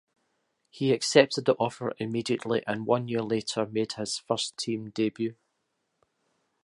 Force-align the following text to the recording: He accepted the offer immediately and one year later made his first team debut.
He 0.71 0.93
accepted 0.93 1.45
the 1.45 1.53
offer 1.59 1.93
immediately 1.99 2.63
and 2.65 2.87
one 2.87 3.07
year 3.07 3.21
later 3.21 3.67
made 3.67 3.91
his 3.93 4.17
first 4.17 4.57
team 4.57 4.89
debut. 4.89 5.35